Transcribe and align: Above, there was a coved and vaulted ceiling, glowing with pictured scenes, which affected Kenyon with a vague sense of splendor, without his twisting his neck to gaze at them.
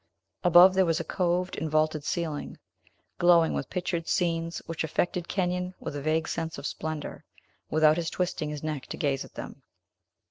Above, 0.43 0.73
there 0.73 0.87
was 0.87 0.99
a 0.99 1.03
coved 1.03 1.55
and 1.59 1.69
vaulted 1.69 2.03
ceiling, 2.03 2.57
glowing 3.19 3.53
with 3.53 3.69
pictured 3.69 4.07
scenes, 4.07 4.57
which 4.65 4.83
affected 4.83 5.27
Kenyon 5.27 5.75
with 5.79 5.95
a 5.95 6.01
vague 6.01 6.27
sense 6.27 6.57
of 6.57 6.65
splendor, 6.65 7.23
without 7.69 7.97
his 7.97 8.09
twisting 8.09 8.49
his 8.49 8.63
neck 8.63 8.87
to 8.87 8.97
gaze 8.97 9.23
at 9.23 9.35
them. 9.35 9.61